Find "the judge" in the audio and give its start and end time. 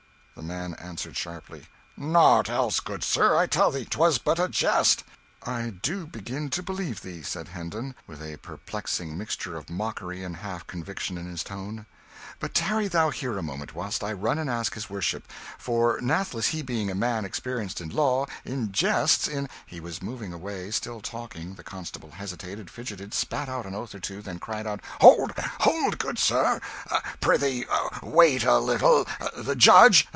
29.37-30.07